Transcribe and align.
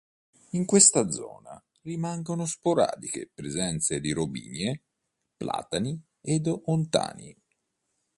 In 0.53 0.65
questa 0.65 1.11
zona 1.11 1.63
rimangono 1.83 2.47
sporadiche 2.47 3.29
presenze 3.31 3.99
di 3.99 4.11
robinie, 4.13 4.81
platani 5.37 6.01
ed 6.21 6.51
ontani. 6.65 7.39